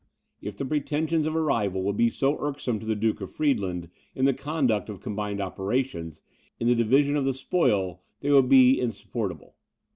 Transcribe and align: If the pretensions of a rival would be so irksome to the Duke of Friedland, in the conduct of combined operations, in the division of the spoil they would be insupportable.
If 0.41 0.57
the 0.57 0.65
pretensions 0.65 1.27
of 1.27 1.35
a 1.35 1.41
rival 1.41 1.83
would 1.83 1.95
be 1.95 2.09
so 2.09 2.35
irksome 2.39 2.79
to 2.79 2.87
the 2.87 2.95
Duke 2.95 3.21
of 3.21 3.31
Friedland, 3.31 3.87
in 4.15 4.25
the 4.25 4.33
conduct 4.33 4.89
of 4.89 4.99
combined 4.99 5.39
operations, 5.39 6.23
in 6.59 6.67
the 6.67 6.73
division 6.73 7.15
of 7.15 7.23
the 7.23 7.35
spoil 7.35 8.01
they 8.21 8.31
would 8.31 8.49
be 8.49 8.79
insupportable. 8.81 9.53